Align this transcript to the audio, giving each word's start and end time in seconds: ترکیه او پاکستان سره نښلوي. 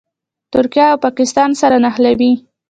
ترکیه 0.53 0.85
او 0.91 0.97
پاکستان 1.05 1.49
سره 1.61 1.75
نښلوي. 1.83 2.33